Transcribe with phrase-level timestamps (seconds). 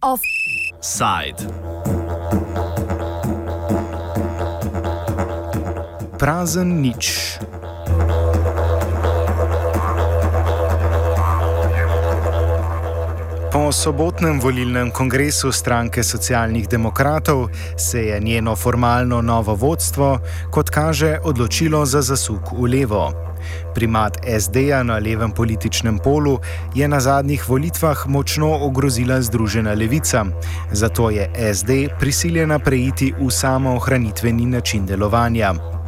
[0.00, 1.46] Offside.
[6.18, 7.39] Prazen nič.
[13.52, 20.18] Po sobotnem volilnem kongresu stranke socialnih demokratov se je njeno formalno novo vodstvo,
[20.50, 23.10] kot kaže, odločilo za zasuk v levo.
[23.74, 26.38] Primat SD-ja na levem političnem polu
[26.74, 30.24] je na zadnjih volitvah močno ogrozila Združena levica,
[30.72, 35.79] zato je SD prisiljena preiti v samoohranitveni način delovanja.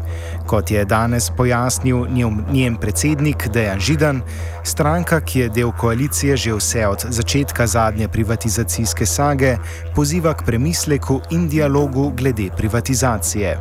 [0.46, 2.06] Kot je danes pojasnil
[2.52, 4.22] njen predsednik Dejan Židan,
[4.64, 9.56] stranka, ki je del koalicije že vse od začetka zadnje privatizacijske sage,
[9.94, 13.58] poziva k premisleku in dialogu glede privatizacije.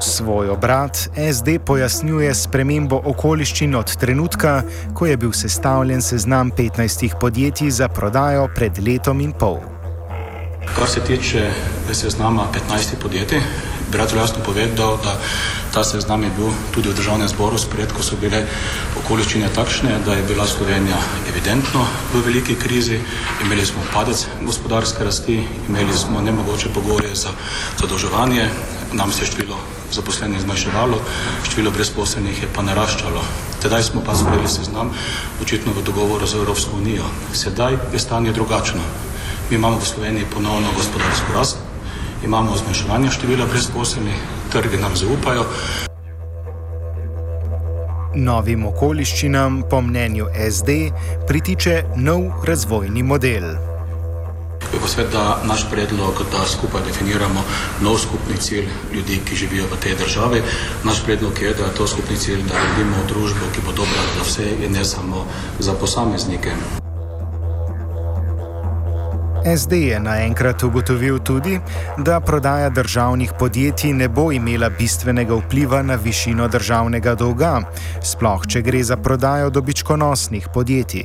[0.00, 0.96] Svoj obrat
[1.32, 4.62] SD pojasnjuje spremembo okoliščin od trenutka,
[4.94, 9.77] ko je bil sestavljen seznam 15 podjetij za prodajo pred letom in pol.
[10.76, 11.50] Kar se tiče
[11.92, 13.40] seznama 15 podjetij,
[13.92, 15.16] bi rad jasno povedal, da
[15.74, 18.44] ta seznam je bil tudi v državnem zboru sprejet, ko so bile
[19.00, 23.00] okoliščine takšne, da je bila Slovenija evidentno v veliki krizi,
[23.44, 27.32] imeli smo padec gospodarske rasti, imeli smo nemogoče pogoje za
[27.80, 28.48] zadolževanje,
[28.92, 29.58] nam se je število
[29.92, 31.00] zaposlenih zmanjševalo,
[31.48, 33.22] število brezposelnih je pa naraščalo.
[33.62, 34.92] Tedaj smo pa sprejeli seznam,
[35.42, 37.08] očitno v dogovoru z Evropsko unijo.
[37.32, 38.84] Sedaj je stanje drugačno.
[39.50, 41.56] Mi imamo v Sloveniji ponovno gospodarsko rast,
[42.24, 44.16] imamo zmanjševanje števila brezposelnih,
[44.52, 45.44] trgi nam zaupajo.
[48.14, 50.76] Novim okoliščinam, po mnenju SD,
[51.28, 53.46] pritiče nov razvojni model.
[54.72, 57.44] Je pa svet, da naš predlog, da skupaj definiramo
[57.80, 60.42] nov skupni cilj ljudi, ki živijo v tej državi.
[60.84, 64.28] Naš predlog je, da je to skupni cilj, da gradimo družbo, ki bo dobra za
[64.28, 65.24] vse in ne samo
[65.58, 66.52] za posameznike.
[69.56, 71.60] SD je naenkrat ugotovil tudi,
[71.98, 77.60] da prodaja državnih podjetij ne bo imela bistvenega vpliva na višino državnega dolga,
[78.02, 81.04] sploh če gre za prodajo dobičkonosnih podjetij.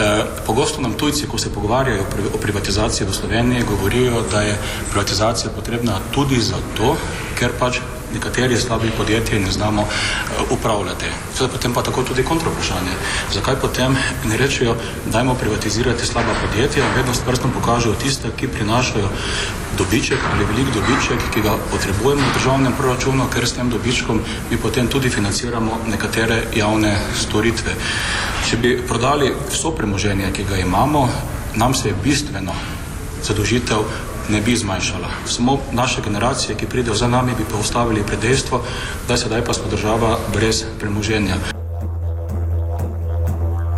[0.00, 2.02] E, pogosto nam tujci, ko se pogovarjajo
[2.34, 4.56] o privatizaciji v Sloveniji, govorijo, da je
[4.90, 6.96] privatizacija potrebna tudi zato,
[7.38, 7.78] ker pač
[8.14, 11.06] nekateri slabi podjetji ne znamo uh, upravljati.
[11.36, 12.94] Zdaj potem pa tako tudi kontrovprašanje.
[13.34, 14.76] Zakaj potem ne rečejo,
[15.12, 19.08] dajmo privatizirati slaba podjetja, vedno s prstom pokažejo tiste, ki prinašajo
[19.78, 24.20] dobiček ali velik dobiček, ki ga potrebujemo v državnem proračunu, ker s tem dobičkom
[24.50, 27.74] mi potem tudi financiramo nekatere javne storitve.
[28.50, 31.08] Če bi prodali vso premoženje, ki ga imamo,
[31.54, 32.54] nam se je bistveno
[33.24, 33.84] zadožitev
[34.28, 35.08] ne bi zmanjšala.
[35.26, 38.62] Samo naše generacije, ki pridejo za nami, bi pa ustavili pred dejstvo,
[39.08, 41.34] da sedaj pa smo država brez premoženja.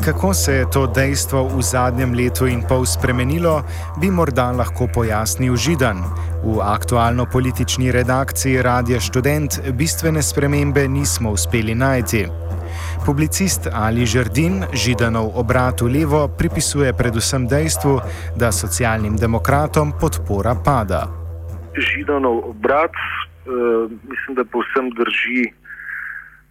[0.07, 3.63] Kako se je to dejstvo v zadnjem letu in pol spremenilo,
[4.01, 5.99] bi morda lahko pojasnil Židan.
[6.45, 12.27] V aktualno politični redakciji Radia Student bistvene spremembe nismo uspeli najti.
[13.07, 18.03] Publicist Ali Žrdin Židanov obrat v levo pripisuje predvsem dejstvu,
[18.35, 21.07] da socialnim demokratom podpora pada.
[21.79, 25.55] Židanov obrat, uh, mislim, da povsem drži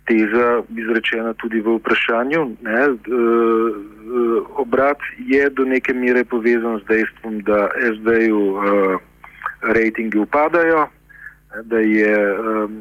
[0.07, 2.41] teza, izrečena tudi v vprašanju.
[2.63, 7.67] Ne, uh, obrat je do neke mere povezan z dejstvom, da
[7.99, 8.63] SD-ju uh,
[9.75, 10.87] rejtingi upadajo,
[11.67, 12.79] da je um,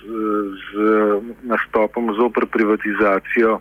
[0.00, 0.70] z
[1.42, 3.60] nastopom zopr privatizacijo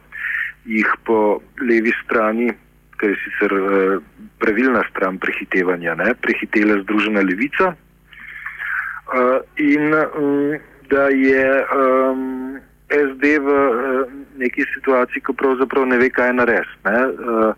[0.66, 2.52] jih po levi strani,
[2.98, 4.00] kar je sicer eh,
[4.40, 10.56] pravilna stran prehitevanja, ne, prehitela Združena levica uh, in um,
[10.90, 16.76] da je um, SD v uh, neki situaciji, ko pravzaprav ne ve, kaj narediti.
[16.86, 17.54] Uh,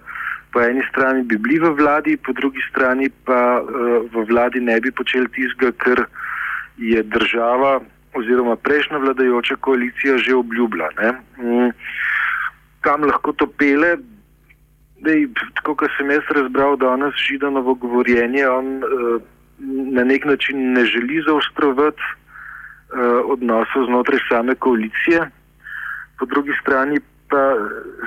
[0.51, 3.63] po eni strani bi bili v vladi, po drugi strani pa
[4.11, 6.03] v vladi ne bi počeli tistega, kar
[6.75, 7.79] je država
[8.13, 10.89] oziroma prejšnja vladajoča koalicija že obljubila.
[11.37, 11.69] Mm,
[12.81, 13.97] kam lahko to pele?
[15.01, 15.27] Dej,
[15.57, 19.21] tako kot sem jaz razbral danes Židanovo govorjenje, on uh,
[19.97, 25.29] na nek način ne želi zaostrovati uh, odnosov znotraj same koalicije,
[26.19, 26.99] po drugi strani
[27.31, 27.55] pa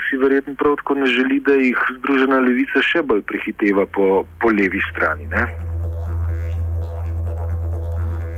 [0.06, 4.52] si verjetno prav tako ne želi, da jih Združena levica še bolj prehiteva po, po
[4.52, 5.26] levi strani.
[5.32, 5.74] Ne?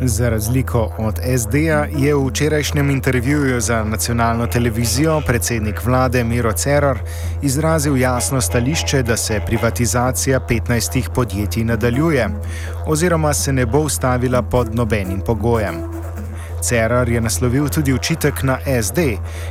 [0.01, 6.99] Za razliko od SD-ja je v včerajšnjem intervjuju za nacionalno televizijo predsednik vlade Miro Cerar
[7.43, 12.29] izrazil jasno stališče, da se privatizacija 15 podjetij nadaljuje
[12.87, 15.75] oziroma se ne bo ustavila pod nobenim pogojem.
[16.63, 18.99] Cerar je naslovil tudi učitek na SD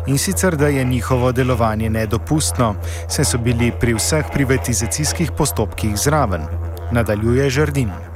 [0.07, 2.75] in sicer, da je njihovo delovanje nedopustno,
[3.07, 6.41] saj so bili pri vseh privatizacijskih postopkih zraven.
[6.91, 8.14] Nadaljuje Žrdin.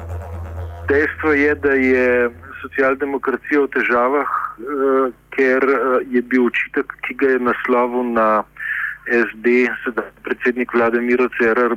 [0.89, 2.29] Dejstvo je, da je
[2.61, 5.77] socialdemokracija v težavah, eh, ker eh,
[6.17, 8.43] je bil očitek, ki ga je naslovil na
[9.05, 11.75] SD, sedaj predsednik vlade Miro Cerar,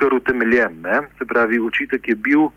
[0.00, 0.80] kar utemeljen.
[0.82, 1.02] Ne?
[1.18, 2.48] Se pravi, očitek je bil,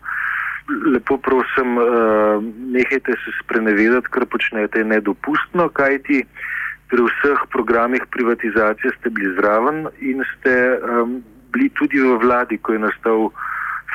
[0.96, 2.40] lepo prosim, eh,
[2.72, 6.24] nehajte se sprenevedati, kar počnete, nedopustno, kajti
[6.88, 11.18] pri vseh programih privatizacije ste bili zraven in ste um,
[11.50, 13.30] bili tudi v vladi, ko je nastal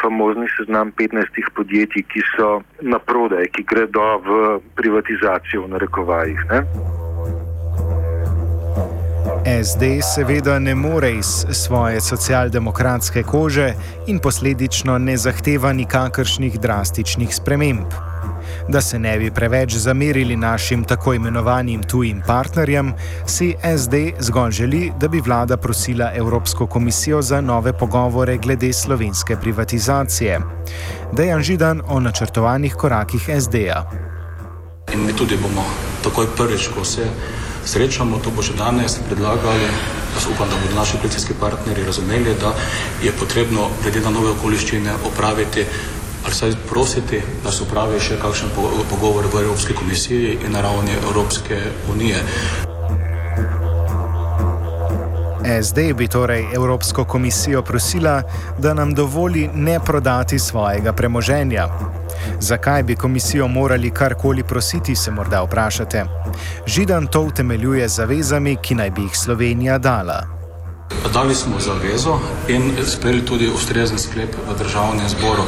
[0.02, 6.40] famozni seznam 15 podjetij, ki so na prodaj, ki gredo v privatizacijo, v narekovajih.
[6.52, 6.64] Ne?
[9.64, 13.74] SD seveda ne more iz svoje socialdemokratske kože
[14.08, 18.11] in posledično ne zahteva nikakršnih drastičnih sprememb.
[18.68, 22.94] Da se ne bi preveč zamerili našim tako imenovanim tujim partnerjem,
[23.26, 29.36] si SD zgolj želi, da bi vlada prosila Evropsko komisijo za nove pogovore glede slovenske
[29.36, 30.40] privatizacije.
[31.12, 33.92] Dejan Židan o načrtovanih korakih SD-ja.
[34.94, 35.64] In mi tudi bomo
[36.04, 37.06] takoj prvič, ko se
[37.66, 39.68] srečamo, to bo že danes predlagali,
[40.14, 42.54] da upam, da bodo naši koalicijski partnerji razumeli, da
[43.04, 45.66] je potrebno glede na nove okoliščine opraviti
[46.26, 48.50] ali saj prositi, da se upravi še kakšen
[48.90, 51.58] pogovor v Evropski komisiji in na ravni Evropske
[51.94, 52.24] unije.
[55.62, 58.22] SD bi torej Evropsko komisijo prosila,
[58.58, 61.68] da nam dovoli ne prodati svojega premoženja.
[62.40, 66.06] Zakaj bi komisijo morali karkoli prositi, se morda vprašate.
[66.66, 70.41] Židan to utemeljuje z zavezami, ki naj bi jih Slovenija dala.
[71.14, 75.44] Dali smo zavezo in sprejeli tudi ustrezen sklep v državnem zboru.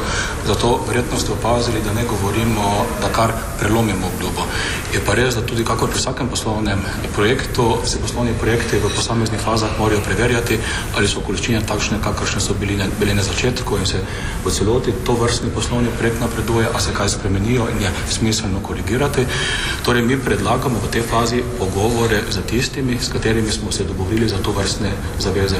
[0.46, 4.44] Zato verjetno ste opazili, da ne govorimo, da kar prelomimo obdobje.
[4.92, 6.78] Je pa res, da tudi kako pri vsakem poslovnem
[7.14, 10.58] projektu, se poslovni projekti v posameznih fazah morajo preverjati,
[10.96, 14.02] ali so količine takšne, kakršne so bili, ne, bili na začetku in se
[14.44, 19.26] v celoti to vrstni poslovni projekt napreduje, a se kaj spremenijo in je smiselno korigirati.
[19.84, 24.38] Torej mi predlagamo v tej fazi pogovore z tistimi, s katerimi smo se dogovorili za
[24.42, 25.56] to vrstne zaveze zaveze.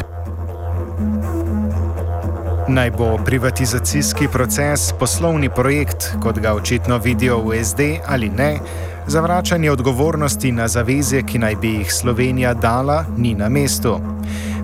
[2.68, 8.58] Naj bo privatizacijski proces poslovni projekt, kot ga očitno vidijo v SD ali ne,
[9.06, 14.00] zavračanje odgovornosti na zaveze, ki naj bi jih Slovenija dala, ni na mestu.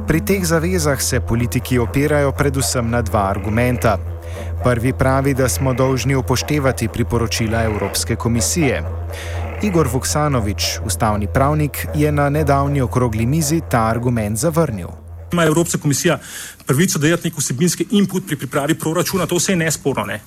[0.06, 3.98] Pri teh zavezah se politiki opirajo predvsem na dva argumenta.
[4.64, 8.82] Prvi pravi, da smo dolžni upoštevati priporočila Evropske komisije.
[9.62, 14.88] Igor Vuksanovič, ustavni pravnik, je na nedavni okrogli mizi ta argument zavrnil
[15.32, 16.18] ima Evropska komisija
[16.66, 20.04] pravico dajati nek vsebinski input pri pripravi proračuna, to vse je nesporno.
[20.04, 20.20] Ne?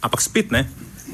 [0.00, 0.68] Ampak spet ne,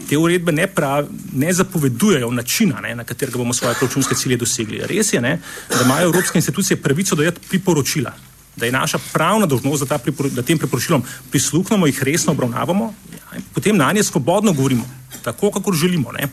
[0.08, 4.82] te uredbe ne, prav, ne zapovedujejo načina, ne, na katerega bomo svoje proračunske cilje dosegli.
[4.86, 5.38] Res je, ne,
[5.68, 8.12] da imajo evropske institucije pravico dajati priporočila.
[8.56, 9.98] Da je naša pravna dožnost, da,
[10.30, 14.84] da tem priporočilom prisluhnemo, jih resno obravnavamo, ja, in potem na nje svobodno govorimo,
[15.22, 16.12] tako, kako želimo.
[16.12, 16.28] Ne.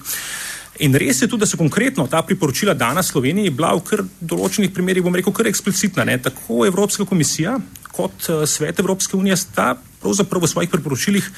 [0.80, 4.74] In res je tudi, da so konkretno ta priporočila dana Sloveniji bila v kar določenih
[4.74, 6.06] primerjih, bom rekel, kar eksplicitna.
[6.06, 6.20] Ne?
[6.22, 7.58] Tako Evropska komisija
[7.92, 9.72] kot uh, Svet Evropske unije sta
[10.02, 11.32] pravzaprav v svojih priporočilih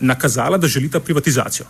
[0.00, 1.68] nakazala, da želita privatizacijo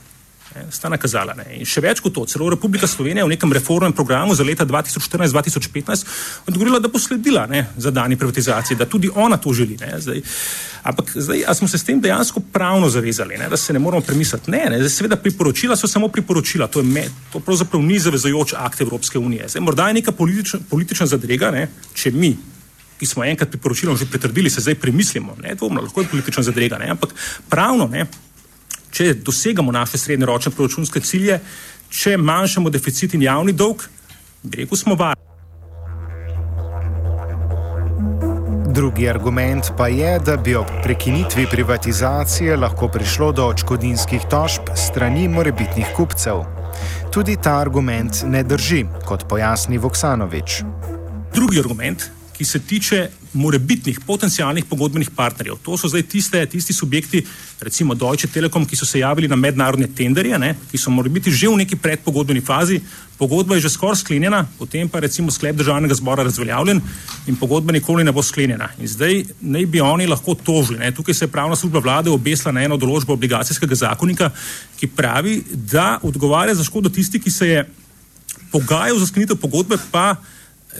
[0.70, 1.34] sta nakazala.
[1.38, 1.46] Ne.
[1.58, 6.06] In še več kot to, celo Republika Slovenija v nekem reformnem programu za leta 2014-2015
[6.48, 9.78] odgovorila, da bo sledila ne, za dani privatizaciji, da tudi ona to želi.
[9.80, 10.22] Ne, zdaj.
[10.88, 14.50] Ampak zdaj, smo se s tem dejansko pravno zavezali, ne, da se ne moramo premisliti?
[14.50, 18.54] Ne, ne zdaj, seveda priporočila so samo priporočila, to, je me, to pravzaprav ni zavezojoč
[18.56, 19.48] akt Evropske unije.
[19.48, 22.36] Zdaj, morda je neka politična, politična zadrega, ne, če mi
[22.98, 25.36] ki smo enkrat priporočilom že pritrdili, se zdaj premislimo.
[25.42, 27.14] Ne, dvomno, lahko je politična zadrega, ne, ampak
[27.48, 28.06] pravno ne,
[28.98, 31.38] če dosegamo naše srednjeročne proračunske cilje,
[31.94, 33.84] če manjšamo deficit in javni dolg,
[34.42, 35.22] bi rekel, smo varni.
[38.74, 45.26] Drugi argument pa je, da bi ob prekinitvi privatizacije lahko prišlo do očkodinskih tožb strani
[45.28, 46.44] morebitnih kupcev.
[47.14, 50.62] Tudi ta argument ne drži, kot pojasni Voksanovič.
[51.34, 55.59] Drugi argument, ki se tiče morebitnih potencijalnih pogodbenih partnerjev.
[55.62, 57.25] To so zdaj tiste, tisti subjekti,
[57.61, 61.49] recimo Deutsche Telekom, ki so se javili na mednarodne tenderje, ne, ki so morebiti že
[61.49, 62.80] v neki predpogodbeni fazi,
[63.18, 66.80] pogodba je že skoraj sklenjena, potem pa recimo sklep državnega zbora razveljavljen
[67.26, 68.71] in pogodba nikoli ne bo sklenjena.
[68.78, 70.78] In zdaj naj bi oni lahko tožili.
[70.78, 70.95] Ne.
[70.95, 74.30] Tukaj se je pravna služba vlade obesla na eno določbo obligacijskega zakonika,
[74.78, 77.68] ki pravi, da odgovarja za škodo tisti, ki se je
[78.52, 80.14] pogajal za sklenitev pogodbe, pa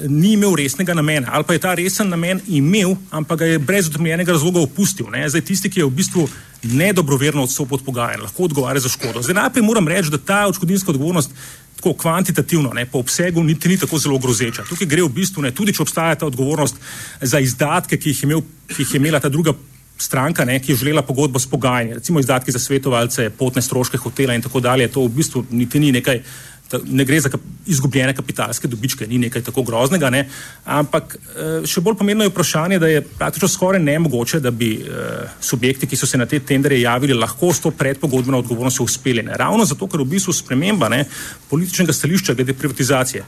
[0.07, 3.89] ni imel resnega namena, ali pa je ta resen namen imel, ampak ga je brez
[3.89, 5.11] utemeljenega razloga opustil.
[5.13, 5.29] Ne?
[5.29, 6.27] Zdaj, tisti, ki je v bistvu
[6.63, 9.23] nedobroverno odstopil od pogajanj, lahko odgovarja za škodo.
[9.23, 11.35] Zdaj, najprej moram reči, da ta odškodninska odgovornost
[11.79, 14.65] tako kvantitativno, ne, po obsegu, niti ni tako zelo grozeča.
[14.67, 16.81] Tukaj gre v bistvu ne, tudi, če obstaja ta odgovornost
[17.23, 19.55] za izdatke, ki jih, imel, ki jih je imela ta druga
[19.99, 24.35] stranka, ne, ki je želela pogodbo s pogajanji, recimo izdatki za svetovalce, potne stroške hotela
[24.35, 26.23] in tako dalje, to v bistvu niti ni nekaj
[26.85, 30.25] ne gre za kap, izgubljene kapitalske dobičke, ni nekaj tako groznega, ne?
[30.65, 35.25] ampak eh, še bolj pomembno je vprašanje, da je praktično skoraj nemogoče, da bi eh,
[35.41, 39.25] subjekti, ki so se na te tendere javili, lahko s to predpogodbeno odgovornostjo uspeli.
[39.25, 39.37] Ne?
[39.41, 41.05] Ravno zato, ker v bistvu sprememba ne,
[41.49, 43.25] političnega stališča glede privatizacije.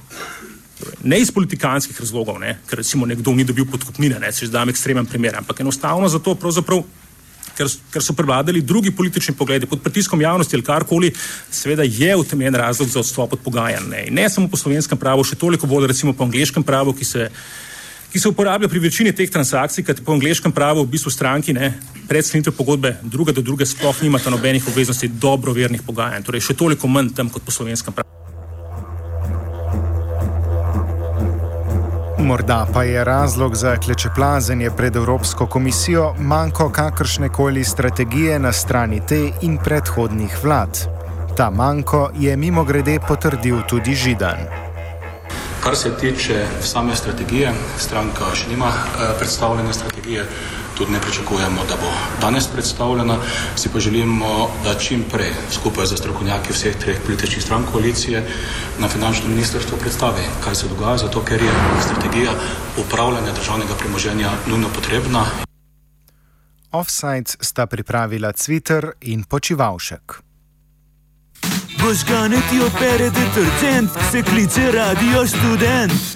[0.80, 4.60] Torej, ne iz politikanskih razlogov, ne, ker recimo nekdo ni dobil podkupnine, ne, če zdaj
[4.60, 6.84] dam ekstremen primer, ampak enostavno zato, pravzaprav
[7.60, 11.12] ker, ker so prevladali drugi politični pogledi pod pritiskom javnosti ali karkoli,
[11.50, 13.88] seveda je utemeljen razlog za odstop od pogajanj.
[13.90, 14.06] Ne.
[14.10, 17.28] ne samo po slovenskem pravu, še toliko bolj recimo po angliškem pravu, ki se,
[18.12, 21.74] ki se uporablja pri večini teh transakcij, kajti po angliškem pravu v bistvu stranki ne,
[22.08, 26.26] pred sklenitev pogodbe druga do druge sploh nimata nobenih obveznosti dobrovernih pogajanj.
[26.26, 28.19] Torej še toliko manj tam kot po slovenskem pravu.
[32.22, 39.00] Morda pa je razlog za klečeplazenje pred Evropsko komisijo manjko kakršne koli strategije na strani
[39.08, 40.78] te in predhodnih vlad.
[41.36, 44.38] Ta manjko je mimo grede potrdil tudi Židan.
[45.64, 50.24] Kar se tiče same strategije, stranka še nima eh, predstavljene strategije
[50.80, 53.16] tudi ne pričakujemo, da bo danes predstavljena.
[53.56, 58.24] Si pa želimo, da čim prej skupaj z strokovnjaki vseh treh političnih strank koalicije
[58.78, 61.52] na finančnem ministrstvu predstavi, kaj se dogaja, zato ker je
[61.84, 62.32] strategija
[62.78, 65.26] upravljanja državnega premoženja nujno potrebna.
[66.72, 70.22] Offside sta pripravila Twitter in počivalšek.
[71.82, 76.10] Božgane ti opere detergent, se kliče radio študent.